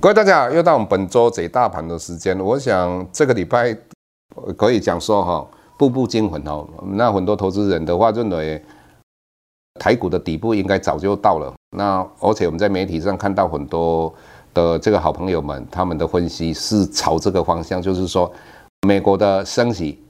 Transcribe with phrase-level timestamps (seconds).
[0.00, 2.38] 各位大家好，又到我们本周解大盘的时间。
[2.38, 3.76] 我想这个礼拜
[4.56, 5.44] 可以讲说哈，
[5.76, 6.64] 步步惊魂哦。
[6.92, 8.64] 那很多投资人的话认为，
[9.80, 11.52] 台股的底部应该早就到了。
[11.76, 14.14] 那而且我们在媒体上看到很多
[14.54, 18.32] 的这个好朋友们，他们的分析是朝这个方向，就是说
[18.86, 20.00] 美国的升息，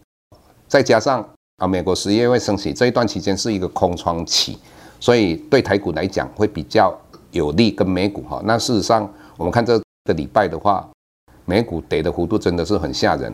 [0.67, 4.59] 再加上啊美国十一月会升息，这一段期间是一个空窗期，
[5.01, 6.95] 所以对台股来讲会比较
[7.31, 8.43] 有利，跟美股哈。
[8.45, 9.11] 那事实上。
[9.39, 10.87] 我们看这个礼拜的话，
[11.45, 13.33] 美股跌的幅度真的是很吓人。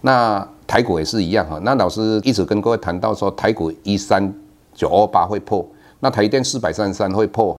[0.00, 1.60] 那台股也是一样哈。
[1.62, 4.32] 那老师一直跟各位谈到说，台股一三
[4.72, 5.66] 九二八会破，
[6.00, 7.54] 那台电四百三十三会破。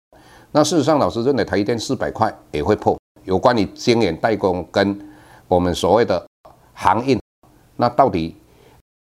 [0.52, 2.98] 那事实上，老师认为台电四百块也会破。
[3.24, 5.00] 有关于晶圆代工跟
[5.48, 6.26] 我们所谓的
[6.74, 7.20] 航运，
[7.76, 8.36] 那到底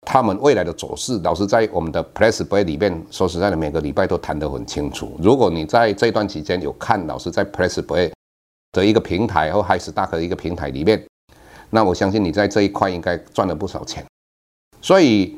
[0.02, 5.11] 他们未来的走势，老师在我们的 Press Play 里面，说实在的，每个礼拜都谈得很清楚。
[5.19, 8.12] 如果你在这段期间有看老师在 Press Play
[8.72, 11.04] 的一个平台或海思大客的一个平台里面，
[11.72, 14.06] 那我相信你在这一块应该赚了不少钱。
[14.82, 15.38] 所以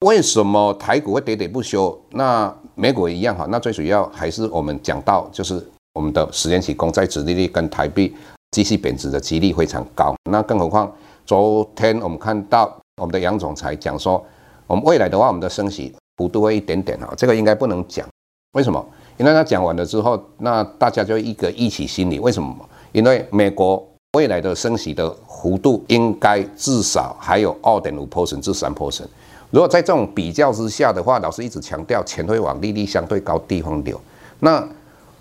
[0.00, 2.00] 为什么台股会喋喋不休？
[2.10, 3.46] 那美股也一样哈。
[3.50, 5.64] 那最主要还是我们讲到，就是
[5.94, 8.14] 我们的十年期公债殖利率跟台币
[8.50, 10.14] 继续贬值的几率非常高。
[10.30, 10.90] 那更何况
[11.26, 14.24] 昨天我们看到我们的杨总裁讲说，
[14.66, 18.06] 我们未来的话，我们的升息幅度会一点点哈，这个应该不能讲。
[18.52, 18.84] 为什么？
[19.20, 22.18] 因为他讲完了之后，那大家就一个预期心理。
[22.18, 22.56] 为什么？
[22.92, 29.04] 因为美国未来的升息的幅度应该至少还有二点五 percent 至三 percent。
[29.50, 34.00] 如果在这种比较之下的话，老师一直强调钱会往利率相对高地方流。
[34.38, 34.66] 那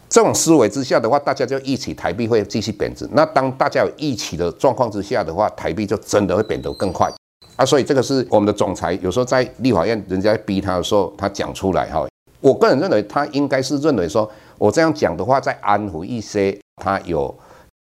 [0.07, 3.05] 这种思维之下的话，大家就一起台币会继续贬值。
[3.11, 7.11] 那当大家有一起的状况之下的话，台币就真的会贬得更快
[7.57, 7.66] 啊！
[7.66, 12.07] 所以这个是我们的总裁有时候在立法院人家逼他的时候，他讲出来哈。
[12.41, 17.35] 我个人认为，他应该是认为说，我这样讲的话，在安抚一些他有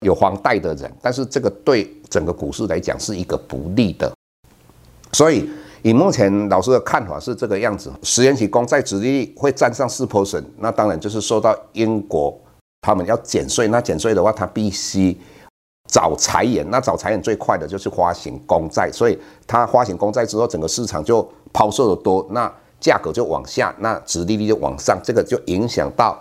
[0.00, 4.10] 有房贷的人，但是这个对整个股市来讲是一个不利的。
[5.12, 5.46] 所以，
[5.82, 12.34] 以目前老师的看法是这个样子：十年期公债殖利率会站上四波损那当然就是受到英国
[12.80, 15.14] 他们要减税，那减税的话，他必须
[15.86, 22.50] 找财源，那找财源最快的就是发行公债，所以他发行公债之后，整个市场就抛售的多，那。
[22.80, 26.18] 价格就往下，那殖利率就往上，这个就影响到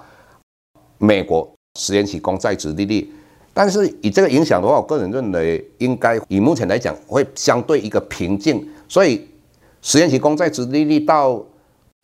[0.97, 1.49] 美国
[1.79, 3.09] 十年期公债殖利率。
[3.53, 8.67] 但是以这个影响的话，我个人认为应该以目前来讲会相对一个平静。
[8.87, 9.25] 所以
[9.81, 11.41] 十年期公债殖利率到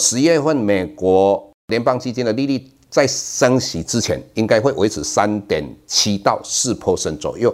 [0.02, 7.54] 十月份，美国联邦基金的利率在升息之前，应该会维持三点七到四 percent 左右。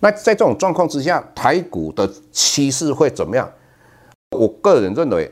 [0.00, 3.50] 那在这种状况之下，台股的趋势会怎么样？
[4.36, 5.30] 我个人认为。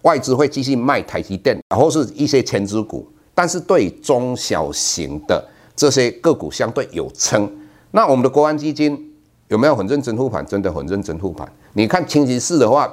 [0.00, 7.48] 外资会继续卖台积电，然后是一些权值股，但是对中小型的这些个股相对有撑。
[7.92, 9.14] 那我们的国安基金
[9.48, 10.44] 有没有很认真护盘？
[10.44, 11.46] 真的很认真护盘。
[11.74, 12.92] 你看星期四的话，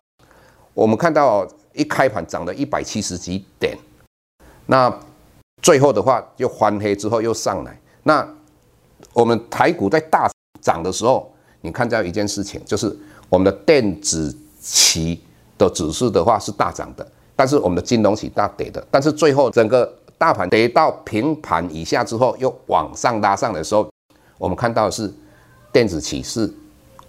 [0.74, 3.76] 我们看到一开盘涨了一百七十几点，
[4.68, 4.94] 那
[5.62, 7.80] 最后的话又翻黑之后又上来。
[8.04, 8.28] 那
[9.14, 10.30] 我们台股在大
[10.62, 12.96] 涨的时候，你看到一件事情，就是
[13.30, 15.22] 我们的电子期。
[15.60, 23.88] 的指数的话是大涨的，但是我们的金融期大跌的，但是最后整个大盘跌到平盘以下之后，又往上拉上的时候，
[24.38, 25.14] 我们看到的是
[25.74, 26.50] 电子期是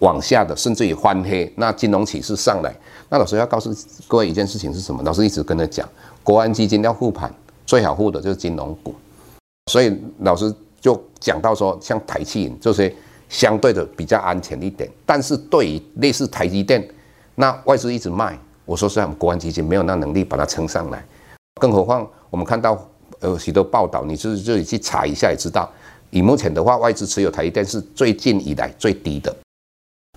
[0.00, 2.74] 往下的，甚至于翻黑，那金融期是上来。
[3.08, 3.72] 那老师要告诉
[4.08, 5.00] 各位一件事情是什么？
[5.04, 5.88] 老师一直跟他讲，
[6.24, 7.32] 国安基金要护盘，
[7.64, 8.94] 最好护的就是金融股。
[9.70, 12.92] 所以老师就讲到说，像台企这些
[13.28, 16.84] 相对的比较安全一点，但是对于类似台积电。
[17.40, 21.02] 那外资一直卖，我说实在，我们国安基金没有那能力把它撑上来，
[21.58, 22.78] 更何况我们看到
[23.20, 25.66] 呃许多报道，你自己自己去查一下也知道，
[26.10, 29.34] 以目前的话，外资持有台电是最近以来最低的，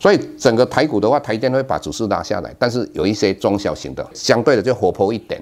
[0.02, 5.42] 所以整个台股的话，台电会把指数拉下来，但是有一些中小型的相对的就活泼一点。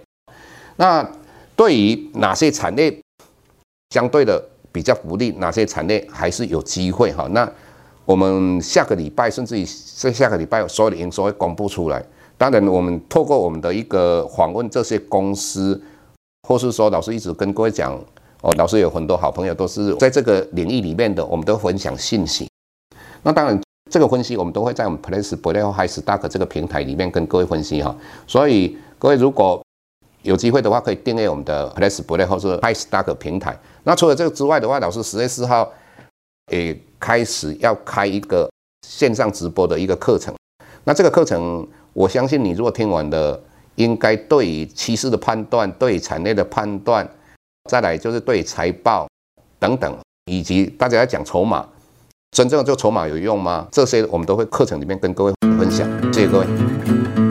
[0.76, 1.04] 那
[1.56, 2.96] 对于哪些产业
[3.90, 4.40] 相对的
[4.72, 7.28] 比较不利，哪些产业还是有机会哈？
[7.32, 7.52] 那
[8.12, 9.66] 我们下个礼拜甚至于
[9.96, 12.04] 在下个礼拜所有的营收会公布出来。
[12.38, 15.82] 当然，我们透过我们的一个访问这些公司，
[16.46, 17.98] 或是说老师一直跟各位讲。
[18.42, 22.50] 哦，老师有很多好朋友都是在这个领域里面的，我们都分享信息。
[23.22, 27.96] 那当然，这个分析我们都会在我们 PressPlay 或 HiStock 这个平台里面跟各位分析哈。
[28.26, 29.64] 所以各位如果
[30.24, 33.56] 有机会的话，可以订阅我们的 PressPlay 或是 HiStock 平台。
[33.84, 35.72] 那除了这个之外的话，老师十月四号
[36.52, 38.50] 也开始要开一个
[38.88, 40.34] 线上直播的一个课程。
[40.86, 43.38] 那这个课程，我相信你如果听完了，
[43.76, 47.08] 应该对于趋势的判断，对产业的判断。
[47.70, 49.08] 再来就是对财报
[49.60, 49.96] 等等，
[50.26, 51.68] 以及大家要讲筹码，
[52.32, 53.68] 真正的这个筹码有用吗？
[53.72, 57.31] 这些我们都会课程里面跟各位分享，谢谢各位。